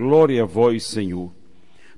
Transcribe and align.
Glória 0.00 0.44
a 0.44 0.46
vós, 0.46 0.84
Senhor. 0.84 1.30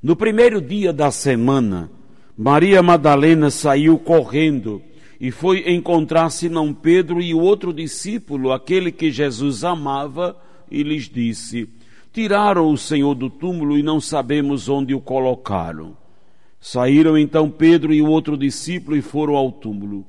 No 0.02 0.16
primeiro 0.16 0.60
dia 0.60 0.93
da 0.93 1.12
semana, 1.12 1.88
Maria 2.37 2.83
Madalena 2.83 3.48
saiu 3.48 3.97
correndo 3.97 4.83
e 5.20 5.30
foi 5.30 5.73
encontrar 5.73 6.29
Simão 6.30 6.74
Pedro 6.74 7.23
e 7.23 7.33
o 7.33 7.38
outro 7.38 7.73
discípulo, 7.73 8.51
aquele 8.51 8.91
que 8.91 9.12
Jesus 9.12 9.62
amava, 9.62 10.37
e 10.69 10.83
lhes 10.83 11.09
disse: 11.09 11.69
Tiraram 12.12 12.73
o 12.73 12.77
Senhor 12.77 13.15
do 13.15 13.30
túmulo 13.30 13.79
e 13.79 13.84
não 13.84 14.01
sabemos 14.01 14.69
onde 14.69 14.93
o 14.93 15.01
colocaram. 15.01 15.96
Saíram 16.60 17.16
então 17.16 17.48
Pedro 17.48 17.95
e 17.95 18.02
o 18.02 18.09
outro 18.09 18.37
discípulo 18.37 18.96
e 18.96 19.01
foram 19.01 19.37
ao 19.37 19.52
túmulo. 19.52 20.05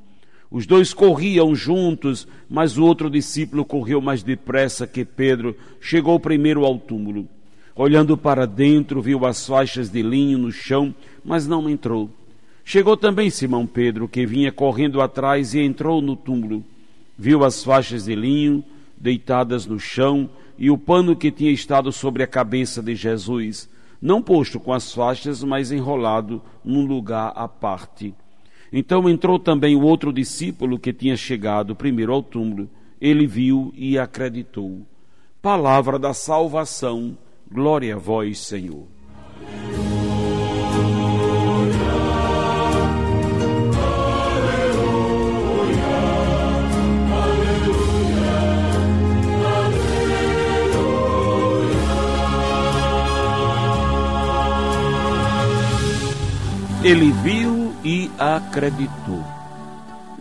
Os 0.49 0.65
dois 0.65 0.95
corriam 0.95 1.53
juntos, 1.53 2.27
mas 2.49 2.75
o 2.75 2.83
outro 2.83 3.07
discípulo 3.07 3.63
correu 3.63 4.01
mais 4.01 4.23
depressa 4.23 4.87
que 4.87 5.05
Pedro, 5.05 5.55
chegou 5.79 6.19
primeiro 6.19 6.65
ao 6.65 6.79
túmulo. 6.79 7.29
Olhando 7.75 8.17
para 8.17 8.45
dentro, 8.45 9.01
viu 9.01 9.25
as 9.25 9.45
faixas 9.47 9.89
de 9.89 10.01
linho 10.01 10.37
no 10.37 10.51
chão, 10.51 10.93
mas 11.23 11.47
não 11.47 11.69
entrou. 11.69 12.09
Chegou 12.63 12.95
também 12.95 13.29
Simão 13.29 13.65
Pedro, 13.65 14.07
que 14.07 14.25
vinha 14.25 14.51
correndo 14.51 15.01
atrás 15.01 15.53
e 15.53 15.59
entrou 15.59 16.01
no 16.01 16.15
túmulo. 16.15 16.63
Viu 17.17 17.43
as 17.43 17.63
faixas 17.63 18.05
de 18.05 18.15
linho 18.15 18.63
deitadas 18.97 19.65
no 19.65 19.79
chão 19.79 20.29
e 20.57 20.69
o 20.69 20.77
pano 20.77 21.15
que 21.15 21.31
tinha 21.31 21.51
estado 21.51 21.91
sobre 21.91 22.23
a 22.23 22.27
cabeça 22.27 22.81
de 22.81 22.95
Jesus 22.95 23.69
não 24.03 24.21
posto 24.21 24.59
com 24.59 24.73
as 24.73 24.93
faixas, 24.93 25.41
mas 25.41 25.71
enrolado 25.71 26.41
num 26.61 26.85
lugar 26.85 27.31
à 27.37 27.47
parte. 27.47 28.13
Então 28.69 29.09
entrou 29.09 29.39
também 29.39 29.77
o 29.77 29.81
outro 29.81 30.11
discípulo 30.11 30.77
que 30.77 30.91
tinha 30.91 31.15
chegado 31.15 31.73
primeiro 31.73 32.11
ao 32.11 32.21
túmulo. 32.21 32.69
Ele 32.99 33.25
viu 33.25 33.73
e 33.77 33.97
acreditou. 33.97 34.81
Palavra 35.41 35.97
da 35.97 36.13
salvação, 36.13 37.17
glória 37.53 37.95
a 37.95 37.99
vós, 37.99 38.39
Senhor. 38.39 38.87
Ele 56.83 57.11
viu 57.23 57.71
e 57.85 58.09
acreditou. 58.17 59.23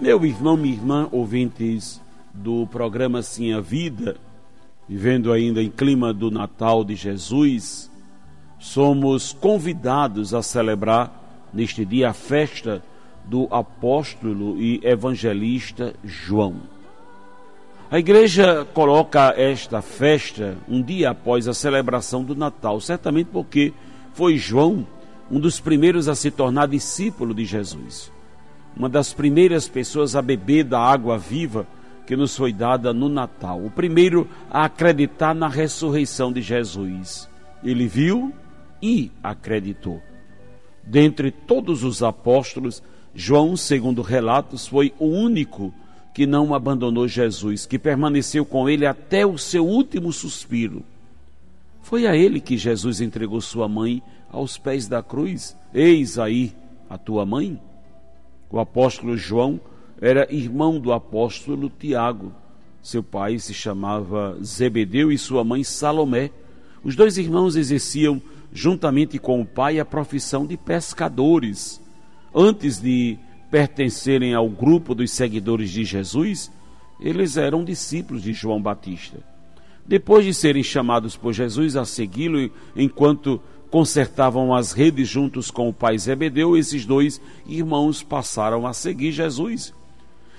Meu 0.00 0.24
irmão, 0.24 0.56
minha 0.56 0.74
irmã, 0.74 1.08
ouvintes 1.10 2.00
do 2.32 2.66
programa 2.66 3.22
Sim 3.22 3.52
a 3.52 3.60
Vida, 3.60 4.16
vivendo 4.88 5.32
ainda 5.32 5.62
em 5.62 5.70
clima 5.70 6.12
do 6.12 6.30
Natal 6.30 6.84
de 6.84 6.94
Jesus, 6.94 7.90
somos 8.58 9.32
convidados 9.32 10.34
a 10.34 10.42
celebrar 10.42 11.50
neste 11.52 11.84
dia 11.84 12.10
a 12.10 12.12
festa 12.12 12.82
do 13.24 13.48
apóstolo 13.50 14.60
e 14.60 14.80
evangelista 14.82 15.94
João. 16.04 16.56
A 17.90 17.98
igreja 17.98 18.66
coloca 18.72 19.34
esta 19.36 19.82
festa 19.82 20.56
um 20.66 20.82
dia 20.82 21.10
após 21.10 21.46
a 21.46 21.52
celebração 21.52 22.24
do 22.24 22.34
Natal, 22.34 22.80
certamente 22.80 23.28
porque 23.30 23.72
foi 24.14 24.36
João 24.38 24.86
um 25.30 25.40
dos 25.40 25.60
primeiros 25.60 26.08
a 26.08 26.14
se 26.14 26.30
tornar 26.30 26.68
discípulo 26.68 27.34
de 27.34 27.44
Jesus, 27.44 28.12
uma 28.76 28.88
das 28.88 29.12
primeiras 29.12 29.68
pessoas 29.68 30.14
a 30.16 30.22
beber 30.22 30.64
da 30.64 30.80
água 30.80 31.18
viva 31.18 31.66
que 32.06 32.16
nos 32.16 32.36
foi 32.36 32.52
dada 32.52 32.92
no 32.92 33.08
Natal, 33.08 33.64
o 33.64 33.70
primeiro 33.70 34.28
a 34.50 34.64
acreditar 34.64 35.34
na 35.34 35.48
ressurreição 35.48 36.32
de 36.32 36.42
Jesus. 36.42 37.28
Ele 37.62 37.86
viu 37.86 38.32
e 38.82 39.10
acreditou. 39.22 40.02
Dentre 40.84 41.30
todos 41.30 41.84
os 41.84 42.02
apóstolos, 42.02 42.82
João, 43.14 43.56
segundo 43.56 44.02
relatos, 44.02 44.66
foi 44.66 44.92
o 44.98 45.06
único 45.06 45.72
que 46.12 46.26
não 46.26 46.54
abandonou 46.54 47.06
Jesus, 47.06 47.66
que 47.66 47.78
permaneceu 47.78 48.44
com 48.44 48.68
ele 48.68 48.84
até 48.84 49.24
o 49.24 49.38
seu 49.38 49.66
último 49.66 50.12
suspiro. 50.12 50.82
Foi 51.82 52.06
a 52.06 52.16
ele 52.16 52.40
que 52.40 52.56
Jesus 52.56 53.00
entregou 53.00 53.40
sua 53.40 53.68
mãe 53.68 54.02
aos 54.30 54.58
pés 54.58 54.88
da 54.88 55.02
cruz: 55.02 55.56
Eis 55.72 56.18
aí 56.18 56.54
a 56.88 56.98
tua 56.98 57.24
mãe. 57.24 57.60
O 58.50 58.58
apóstolo 58.58 59.16
João 59.16 59.60
era 60.02 60.26
irmão 60.34 60.80
do 60.80 60.92
apóstolo 60.92 61.70
Tiago. 61.70 62.32
Seu 62.82 63.04
pai 63.04 63.38
se 63.38 63.54
chamava 63.54 64.36
Zebedeu 64.42 65.12
e 65.12 65.16
sua 65.16 65.44
mãe 65.44 65.62
Salomé. 65.62 66.32
Os 66.82 66.96
dois 66.96 67.16
irmãos 67.16 67.54
exerciam, 67.54 68.20
juntamente 68.52 69.16
com 69.20 69.40
o 69.40 69.46
pai, 69.46 69.78
a 69.78 69.84
profissão 69.84 70.44
de 70.44 70.56
pescadores. 70.56 71.80
Antes 72.34 72.80
de 72.80 73.16
pertencerem 73.48 74.34
ao 74.34 74.48
grupo 74.48 74.92
dos 74.92 75.12
seguidores 75.12 75.70
de 75.70 75.84
Jesus, 75.84 76.50
eles 76.98 77.36
eram 77.36 77.62
discípulos 77.62 78.24
de 78.24 78.32
João 78.32 78.60
Batista. 78.60 79.18
Depois 79.86 80.24
de 80.24 80.34
serem 80.34 80.64
chamados 80.64 81.16
por 81.16 81.32
Jesus 81.32 81.76
a 81.76 81.84
segui-lo 81.84 82.50
enquanto 82.74 83.40
consertavam 83.70 84.52
as 84.52 84.72
redes 84.72 85.08
juntos 85.08 85.48
com 85.48 85.68
o 85.68 85.72
pai 85.72 85.96
Zebedeu, 85.96 86.56
esses 86.56 86.84
dois 86.84 87.20
irmãos 87.46 88.02
passaram 88.02 88.66
a 88.66 88.72
seguir 88.72 89.12
Jesus. 89.12 89.72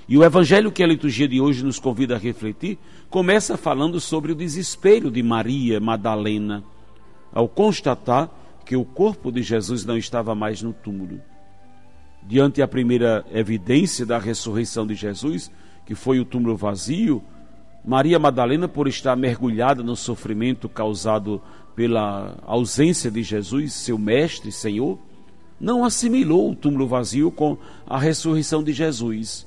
E 0.08 0.18
o 0.18 0.24
evangelho 0.24 0.72
que 0.72 0.84
a 0.84 0.88
liturgia 0.88 1.28
de 1.28 1.40
hoje 1.40 1.64
nos 1.64 1.80
convida 1.80 2.16
a 2.16 2.20
refletir 2.20 2.78
começa 3.10 3.56
falando 3.56 4.00
sobre 4.00 4.32
o 4.32 4.36
desespero 4.36 5.10
de 5.10 5.24
Maria 5.24 5.80
Madalena 5.80 6.64
ao 7.34 7.48
constatar 7.48 8.30
que 8.66 8.76
o 8.76 8.86
corpo 8.86 9.32
de 9.32 9.42
Jesus 9.42 9.86
não 9.86 9.98
estava 9.98 10.36
mais 10.36 10.62
no 10.62 10.74
túmulo. 10.74 11.20
Diante 12.26 12.62
a 12.62 12.68
primeira 12.68 13.26
evidência 13.34 14.06
da 14.06 14.18
ressurreição 14.18 14.88
de 14.88 14.96
Jesus, 14.96 15.52
que 15.86 15.96
foi 15.96 16.20
o 16.20 16.26
túmulo 16.26 16.56
vazio, 16.56 17.22
Maria 17.84 18.18
Madalena, 18.18 18.68
por 18.68 18.88
estar 18.88 19.16
mergulhada 19.16 19.84
no 19.84 19.96
sofrimento 19.96 20.70
causado 20.70 21.42
pela 21.76 22.38
ausência 22.46 23.12
de 23.12 23.24
Jesus, 23.24 23.74
seu 23.74 23.98
mestre, 23.98 24.52
Senhor, 24.52 24.98
não 25.60 25.84
assimilou 25.84 26.52
o 26.52 26.56
túmulo 26.56 26.88
vazio 26.88 27.30
com 27.30 27.58
a 27.86 27.98
ressurreição 27.98 28.64
de 28.64 28.72
Jesus. 28.72 29.46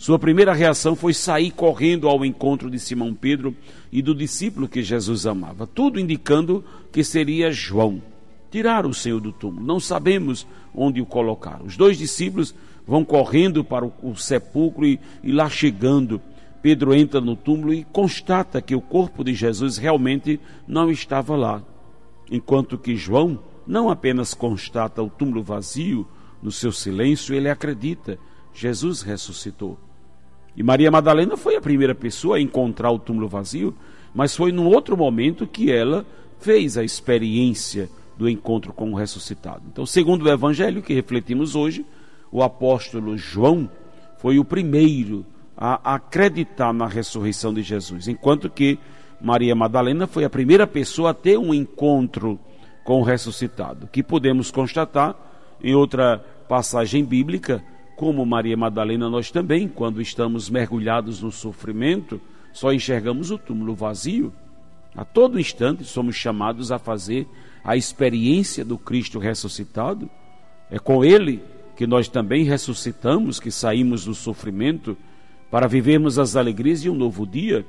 Sua 0.00 0.18
primeira 0.18 0.54
reação 0.54 0.96
foi 0.96 1.12
sair 1.12 1.50
correndo 1.50 2.08
ao 2.08 2.24
encontro 2.24 2.70
de 2.70 2.78
Simão 2.78 3.12
Pedro 3.12 3.54
e 3.92 4.00
do 4.00 4.14
discípulo 4.14 4.66
que 4.66 4.82
Jesus 4.82 5.26
amava, 5.26 5.66
tudo 5.66 6.00
indicando 6.00 6.64
que 6.90 7.04
seria 7.04 7.52
João. 7.52 8.00
Tiraram 8.50 8.88
o 8.88 8.94
Senhor 8.94 9.20
do 9.20 9.30
túmulo, 9.30 9.66
não 9.66 9.78
sabemos 9.78 10.46
onde 10.74 11.02
o 11.02 11.06
colocaram. 11.06 11.66
Os 11.66 11.76
dois 11.76 11.98
discípulos 11.98 12.54
vão 12.86 13.04
correndo 13.04 13.62
para 13.62 13.84
o, 13.84 13.92
o 14.02 14.16
sepulcro 14.16 14.86
e, 14.86 14.98
e 15.22 15.32
lá 15.32 15.50
chegando, 15.50 16.18
Pedro 16.62 16.94
entra 16.94 17.20
no 17.20 17.36
túmulo 17.36 17.74
e 17.74 17.84
constata 17.84 18.62
que 18.62 18.74
o 18.74 18.80
corpo 18.80 19.22
de 19.22 19.34
Jesus 19.34 19.76
realmente 19.76 20.40
não 20.66 20.90
estava 20.90 21.36
lá, 21.36 21.62
enquanto 22.30 22.78
que 22.78 22.96
João 22.96 23.38
não 23.66 23.90
apenas 23.90 24.32
constata 24.32 25.02
o 25.02 25.10
túmulo 25.10 25.42
vazio, 25.42 26.08
no 26.42 26.50
seu 26.50 26.72
silêncio 26.72 27.34
ele 27.34 27.50
acredita, 27.50 28.18
Jesus 28.54 29.02
ressuscitou. 29.02 29.89
E 30.56 30.62
Maria 30.62 30.90
Madalena 30.90 31.36
foi 31.36 31.56
a 31.56 31.60
primeira 31.60 31.94
pessoa 31.94 32.36
a 32.36 32.40
encontrar 32.40 32.90
o 32.90 32.98
túmulo 32.98 33.28
vazio, 33.28 33.74
mas 34.14 34.36
foi 34.36 34.52
num 34.52 34.66
outro 34.66 34.96
momento 34.96 35.46
que 35.46 35.70
ela 35.70 36.04
fez 36.38 36.76
a 36.76 36.84
experiência 36.84 37.88
do 38.16 38.28
encontro 38.28 38.72
com 38.72 38.90
o 38.92 38.94
ressuscitado. 38.94 39.62
Então, 39.72 39.86
segundo 39.86 40.24
o 40.24 40.30
evangelho 40.30 40.82
que 40.82 40.92
refletimos 40.92 41.54
hoje, 41.54 41.86
o 42.30 42.42
apóstolo 42.42 43.16
João 43.16 43.70
foi 44.18 44.38
o 44.38 44.44
primeiro 44.44 45.24
a 45.56 45.94
acreditar 45.94 46.72
na 46.72 46.86
ressurreição 46.86 47.52
de 47.52 47.62
Jesus, 47.62 48.08
enquanto 48.08 48.48
que 48.48 48.78
Maria 49.20 49.54
Madalena 49.54 50.06
foi 50.06 50.24
a 50.24 50.30
primeira 50.30 50.66
pessoa 50.66 51.10
a 51.10 51.14
ter 51.14 51.38
um 51.38 51.52
encontro 51.52 52.38
com 52.84 53.00
o 53.00 53.04
ressuscitado, 53.04 53.86
que 53.86 54.02
podemos 54.02 54.50
constatar 54.50 55.14
em 55.62 55.74
outra 55.74 56.18
passagem 56.48 57.04
bíblica, 57.04 57.62
como 58.00 58.24
Maria 58.24 58.56
Madalena, 58.56 59.10
nós 59.10 59.30
também, 59.30 59.68
quando 59.68 60.00
estamos 60.00 60.48
mergulhados 60.48 61.20
no 61.20 61.30
sofrimento, 61.30 62.18
só 62.50 62.72
enxergamos 62.72 63.30
o 63.30 63.36
túmulo 63.36 63.74
vazio. 63.74 64.32
A 64.96 65.04
todo 65.04 65.38
instante 65.38 65.84
somos 65.84 66.16
chamados 66.16 66.72
a 66.72 66.78
fazer 66.78 67.28
a 67.62 67.76
experiência 67.76 68.64
do 68.64 68.78
Cristo 68.78 69.18
ressuscitado. 69.18 70.08
É 70.70 70.78
com 70.78 71.04
Ele 71.04 71.42
que 71.76 71.86
nós 71.86 72.08
também 72.08 72.42
ressuscitamos, 72.42 73.38
que 73.38 73.50
saímos 73.50 74.06
do 74.06 74.14
sofrimento 74.14 74.96
para 75.50 75.68
vivermos 75.68 76.18
as 76.18 76.36
alegrias 76.36 76.80
de 76.80 76.88
um 76.88 76.94
novo 76.94 77.26
dia. 77.26 77.66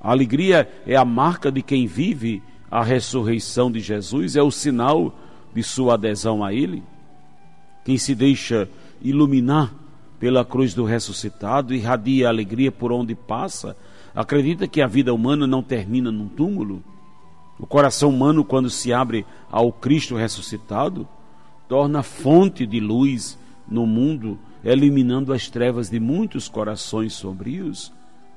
A 0.00 0.10
alegria 0.10 0.68
é 0.84 0.96
a 0.96 1.04
marca 1.04 1.48
de 1.52 1.62
quem 1.62 1.86
vive 1.86 2.42
a 2.68 2.82
ressurreição 2.82 3.70
de 3.70 3.78
Jesus, 3.78 4.34
é 4.34 4.42
o 4.42 4.50
sinal 4.50 5.16
de 5.54 5.62
sua 5.62 5.94
adesão 5.94 6.42
a 6.42 6.52
Ele. 6.52 6.82
Quem 7.84 7.96
se 7.96 8.16
deixa 8.16 8.68
iluminar 9.00 9.74
pela 10.18 10.44
cruz 10.44 10.74
do 10.74 10.84
ressuscitado, 10.84 11.74
irradia 11.74 12.28
alegria 12.28 12.70
por 12.70 12.92
onde 12.92 13.14
passa, 13.14 13.76
acredita 14.14 14.68
que 14.68 14.82
a 14.82 14.86
vida 14.86 15.14
humana 15.14 15.46
não 15.46 15.62
termina 15.62 16.12
num 16.12 16.28
túmulo. 16.28 16.82
O 17.58 17.66
coração 17.66 18.10
humano, 18.10 18.44
quando 18.44 18.68
se 18.68 18.92
abre 18.92 19.24
ao 19.50 19.72
Cristo 19.72 20.16
ressuscitado, 20.16 21.08
torna 21.68 22.02
fonte 22.02 22.66
de 22.66 22.80
luz 22.80 23.38
no 23.68 23.86
mundo, 23.86 24.38
eliminando 24.64 25.32
as 25.32 25.48
trevas 25.48 25.88
de 25.88 26.00
muitos 26.00 26.48
corações 26.48 27.12
sombrios, 27.14 27.92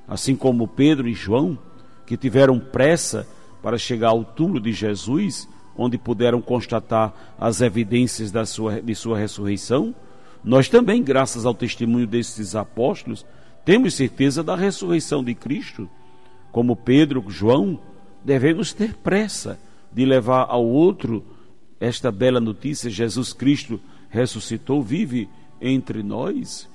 assim 0.07 0.35
como 0.35 0.67
Pedro 0.67 1.07
e 1.07 1.13
João, 1.13 1.57
que 2.05 2.15
tiveram 2.15 2.59
pressa 2.59 3.27
para 3.61 3.77
chegar 3.77 4.09
ao 4.09 4.23
túmulo 4.23 4.59
de 4.59 4.71
Jesus, 4.71 5.49
onde 5.75 5.97
puderam 5.97 6.41
constatar 6.41 7.13
as 7.39 7.61
evidências 7.61 8.31
da 8.31 8.45
sua, 8.45 8.81
de 8.81 8.93
sua 8.93 9.17
ressurreição, 9.17 9.95
nós 10.43 10.67
também, 10.67 11.01
graças 11.01 11.45
ao 11.45 11.53
testemunho 11.53 12.05
desses 12.05 12.55
apóstolos, 12.55 13.25
temos 13.63 13.93
certeza 13.93 14.43
da 14.43 14.55
ressurreição 14.55 15.23
de 15.23 15.33
Cristo. 15.33 15.89
Como 16.51 16.75
Pedro, 16.75 17.23
João, 17.29 17.79
devemos 18.23 18.73
ter 18.73 18.93
pressa 18.95 19.57
de 19.91 20.05
levar 20.05 20.47
ao 20.49 20.65
outro 20.65 21.23
esta 21.79 22.11
bela 22.11 22.39
notícia: 22.39 22.89
Jesus 22.89 23.31
Cristo 23.31 23.79
ressuscitou, 24.09 24.83
vive 24.83 25.29
entre 25.61 26.03
nós. 26.03 26.69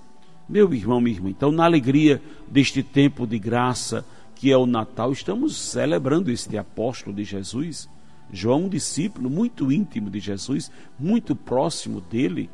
Meu 0.49 0.73
irmão, 0.73 1.01
minha 1.01 1.15
irmã, 1.15 1.29
então, 1.29 1.53
na 1.53 1.65
alegria 1.65 2.23
deste 2.51 2.83
tempo 2.83 3.27
de 3.27 3.39
graça 3.39 4.05
que 4.35 4.53
é 4.53 4.57
o 4.57 4.67
Natal, 4.67 5.13
estamos 5.13 5.57
celebrando 5.57 6.31
este 6.31 6.57
apóstolo 6.57 7.15
de 7.15 7.25
Jesus. 7.25 7.89
João, 8.33 8.65
um 8.65 8.69
discípulo 8.69 9.29
muito 9.29 9.73
íntimo 9.73 10.09
de 10.09 10.21
Jesus, 10.21 10.71
muito 10.99 11.35
próximo 11.35 12.01
dele. 12.01 12.49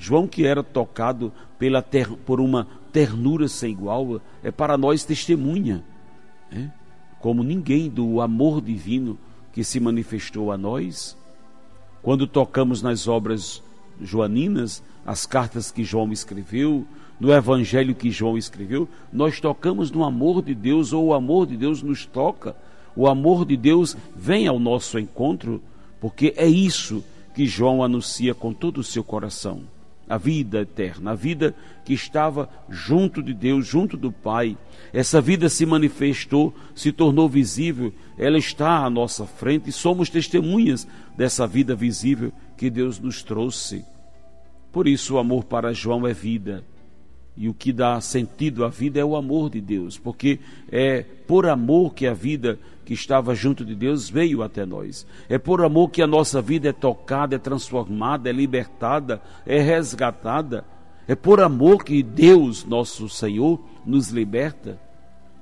João, 0.00 0.26
que 0.26 0.46
era 0.46 0.62
tocado 0.62 1.30
pela 1.58 1.82
ter, 1.82 2.08
por 2.08 2.40
uma 2.40 2.66
ternura 2.90 3.46
sem 3.48 3.70
igual, 3.70 4.18
é 4.42 4.50
para 4.50 4.78
nós 4.78 5.04
testemunha, 5.04 5.84
né? 6.50 6.72
como 7.20 7.42
ninguém 7.44 7.90
do 7.90 8.22
amor 8.22 8.62
divino 8.62 9.18
que 9.52 9.62
se 9.62 9.78
manifestou 9.78 10.50
a 10.50 10.56
nós. 10.56 11.14
Quando 12.00 12.26
tocamos 12.26 12.80
nas 12.80 13.06
obras 13.06 13.62
joaninas, 14.00 14.82
as 15.04 15.26
cartas 15.26 15.70
que 15.70 15.84
João 15.84 16.10
escreveu, 16.10 16.86
no 17.20 17.30
evangelho 17.30 17.94
que 17.94 18.10
João 18.10 18.38
escreveu, 18.38 18.88
nós 19.12 19.38
tocamos 19.38 19.90
no 19.90 20.02
amor 20.02 20.42
de 20.42 20.54
Deus, 20.54 20.94
ou 20.94 21.08
o 21.08 21.14
amor 21.14 21.46
de 21.46 21.58
Deus 21.58 21.82
nos 21.82 22.06
toca, 22.06 22.56
o 22.96 23.06
amor 23.06 23.44
de 23.44 23.54
Deus 23.54 23.94
vem 24.16 24.48
ao 24.48 24.58
nosso 24.58 24.98
encontro, 24.98 25.60
porque 26.00 26.32
é 26.38 26.46
isso 26.46 27.04
que 27.34 27.44
João 27.44 27.84
anuncia 27.84 28.34
com 28.34 28.54
todo 28.54 28.78
o 28.78 28.84
seu 28.84 29.04
coração. 29.04 29.60
A 30.10 30.18
vida 30.18 30.62
eterna, 30.62 31.12
a 31.12 31.14
vida 31.14 31.54
que 31.84 31.94
estava 31.94 32.50
junto 32.68 33.22
de 33.22 33.32
Deus, 33.32 33.66
junto 33.66 33.96
do 33.96 34.10
Pai. 34.10 34.58
Essa 34.92 35.20
vida 35.20 35.48
se 35.48 35.64
manifestou, 35.64 36.52
se 36.74 36.90
tornou 36.90 37.28
visível, 37.28 37.94
ela 38.18 38.36
está 38.36 38.84
à 38.84 38.90
nossa 38.90 39.24
frente 39.24 39.70
e 39.70 39.72
somos 39.72 40.10
testemunhas 40.10 40.86
dessa 41.16 41.46
vida 41.46 41.76
visível 41.76 42.32
que 42.56 42.68
Deus 42.68 42.98
nos 42.98 43.22
trouxe. 43.22 43.84
Por 44.72 44.88
isso, 44.88 45.14
o 45.14 45.18
amor 45.18 45.44
para 45.44 45.72
João 45.72 46.06
é 46.06 46.12
vida. 46.12 46.64
E 47.40 47.48
o 47.48 47.54
que 47.54 47.72
dá 47.72 47.98
sentido 48.02 48.66
à 48.66 48.68
vida 48.68 49.00
é 49.00 49.04
o 49.04 49.16
amor 49.16 49.48
de 49.48 49.62
Deus, 49.62 49.96
porque 49.96 50.38
é 50.70 51.00
por 51.26 51.46
amor 51.46 51.94
que 51.94 52.06
a 52.06 52.12
vida 52.12 52.58
que 52.84 52.92
estava 52.92 53.34
junto 53.34 53.64
de 53.64 53.74
Deus 53.74 54.10
veio 54.10 54.42
até 54.42 54.66
nós. 54.66 55.06
É 55.26 55.38
por 55.38 55.64
amor 55.64 55.88
que 55.88 56.02
a 56.02 56.06
nossa 56.06 56.42
vida 56.42 56.68
é 56.68 56.72
tocada, 56.74 57.36
é 57.36 57.38
transformada, 57.38 58.28
é 58.28 58.32
libertada, 58.32 59.22
é 59.46 59.58
resgatada. 59.58 60.66
É 61.08 61.14
por 61.14 61.40
amor 61.40 61.82
que 61.82 62.02
Deus, 62.02 62.66
nosso 62.66 63.08
Senhor, 63.08 63.58
nos 63.86 64.10
liberta. 64.10 64.78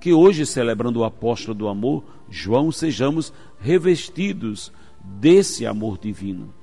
Que 0.00 0.12
hoje, 0.12 0.46
celebrando 0.46 1.00
o 1.00 1.04
apóstolo 1.04 1.52
do 1.52 1.66
amor, 1.66 2.04
João, 2.30 2.70
sejamos 2.70 3.32
revestidos 3.58 4.72
desse 5.02 5.66
amor 5.66 5.98
divino. 5.98 6.54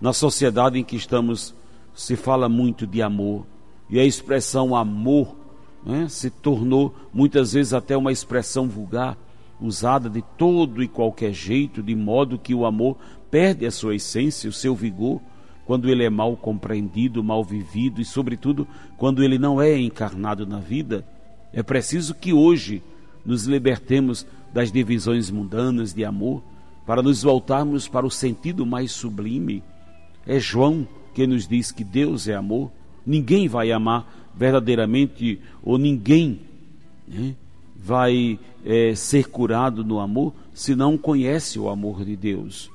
Na 0.00 0.12
sociedade 0.12 0.80
em 0.80 0.82
que 0.82 0.96
estamos, 0.96 1.54
se 1.94 2.16
fala 2.16 2.48
muito 2.48 2.88
de 2.88 3.00
amor 3.00 3.46
e 3.88 4.00
a 4.00 4.04
expressão 4.04 4.74
amor 4.74 5.36
né, 5.84 6.08
se 6.08 6.30
tornou 6.30 6.94
muitas 7.14 7.52
vezes 7.52 7.72
até 7.72 7.96
uma 7.96 8.10
expressão 8.10 8.68
vulgar, 8.68 9.16
usada 9.60 10.10
de 10.10 10.22
todo 10.36 10.82
e 10.82 10.88
qualquer 10.88 11.32
jeito, 11.32 11.82
de 11.82 11.94
modo 11.94 12.38
que 12.38 12.54
o 12.54 12.66
amor 12.66 12.96
perde 13.30 13.64
a 13.64 13.70
sua 13.70 13.94
essência, 13.94 14.50
o 14.50 14.52
seu 14.52 14.74
vigor, 14.74 15.20
quando 15.64 15.88
ele 15.88 16.04
é 16.04 16.10
mal 16.10 16.36
compreendido, 16.36 17.24
mal 17.24 17.42
vivido 17.42 18.00
e, 18.00 18.04
sobretudo, 18.04 18.66
quando 18.96 19.22
ele 19.22 19.38
não 19.38 19.60
é 19.60 19.76
encarnado 19.78 20.46
na 20.46 20.58
vida. 20.58 21.04
É 21.52 21.62
preciso 21.62 22.14
que 22.14 22.32
hoje 22.32 22.82
nos 23.24 23.44
libertemos 23.46 24.26
das 24.52 24.70
divisões 24.70 25.30
mundanas 25.30 25.92
de 25.92 26.04
amor 26.04 26.42
para 26.86 27.02
nos 27.02 27.22
voltarmos 27.22 27.88
para 27.88 28.06
o 28.06 28.10
sentido 28.10 28.64
mais 28.64 28.92
sublime. 28.92 29.62
É 30.26 30.38
João 30.38 30.86
que 31.14 31.26
nos 31.26 31.48
diz 31.48 31.72
que 31.72 31.82
Deus 31.82 32.28
é 32.28 32.34
amor 32.34 32.70
Ninguém 33.06 33.46
vai 33.48 33.70
amar 33.70 34.30
verdadeiramente, 34.34 35.40
ou 35.62 35.78
ninguém 35.78 36.40
né, 37.06 37.34
vai 37.74 38.38
é, 38.64 38.94
ser 38.94 39.28
curado 39.28 39.84
no 39.84 40.00
amor 40.00 40.34
se 40.52 40.74
não 40.74 40.98
conhece 40.98 41.58
o 41.58 41.68
amor 41.68 42.04
de 42.04 42.16
Deus. 42.16 42.70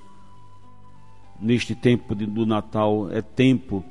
Neste 1.39 1.75
tempo 1.75 2.16
de, 2.16 2.25
do 2.25 2.45
Natal 2.45 3.12
é 3.12 3.22
tempo 3.22 3.83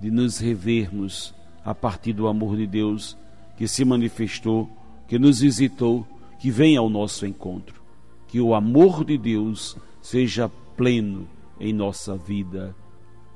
de 0.00 0.10
nos 0.10 0.38
revermos 0.38 1.34
a 1.64 1.74
partir 1.74 2.12
do 2.12 2.26
amor 2.26 2.56
de 2.56 2.66
Deus 2.66 3.16
que 3.56 3.68
se 3.68 3.84
manifestou, 3.84 4.68
que 5.06 5.18
nos 5.18 5.40
visitou, 5.40 6.06
que 6.40 6.50
vem 6.50 6.76
ao 6.76 6.88
nosso 6.88 7.26
encontro. 7.26 7.80
Que 8.26 8.40
o 8.40 8.54
amor 8.54 9.04
de 9.04 9.18
Deus 9.18 9.76
seja 10.00 10.50
pleno 10.76 11.28
em 11.60 11.72
nossa 11.72 12.16
vida. 12.16 12.74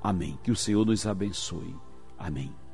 Amém. 0.03 0.39
Que 0.43 0.51
o 0.51 0.57
Senhor 0.57 0.87
nos 0.87 1.07
abençoe. 1.07 1.86
Amém. 2.19 2.66